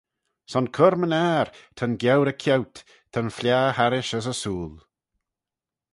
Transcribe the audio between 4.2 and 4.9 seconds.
ersooyl.